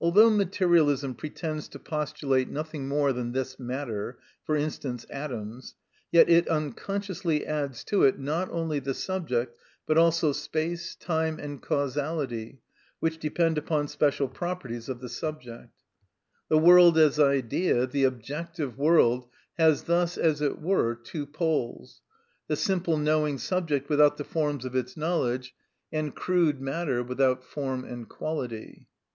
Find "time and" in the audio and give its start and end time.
10.94-11.60